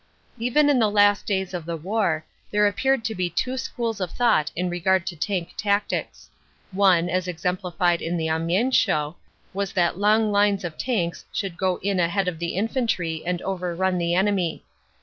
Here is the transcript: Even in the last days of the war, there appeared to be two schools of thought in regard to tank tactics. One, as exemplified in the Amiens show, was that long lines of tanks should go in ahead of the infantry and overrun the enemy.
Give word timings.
Even 0.39 0.67
in 0.67 0.79
the 0.79 0.89
last 0.89 1.27
days 1.27 1.53
of 1.53 1.63
the 1.65 1.77
war, 1.77 2.25
there 2.49 2.65
appeared 2.65 3.05
to 3.05 3.13
be 3.13 3.29
two 3.29 3.55
schools 3.55 4.01
of 4.01 4.09
thought 4.09 4.49
in 4.55 4.67
regard 4.67 5.05
to 5.05 5.15
tank 5.15 5.53
tactics. 5.55 6.27
One, 6.71 7.07
as 7.07 7.27
exemplified 7.27 8.01
in 8.01 8.17
the 8.17 8.27
Amiens 8.27 8.75
show, 8.75 9.15
was 9.53 9.73
that 9.73 9.99
long 9.99 10.31
lines 10.31 10.63
of 10.63 10.75
tanks 10.75 11.25
should 11.31 11.55
go 11.55 11.77
in 11.83 11.99
ahead 11.99 12.27
of 12.27 12.39
the 12.39 12.55
infantry 12.55 13.21
and 13.27 13.43
overrun 13.43 13.99
the 13.99 14.15
enemy. 14.15 14.63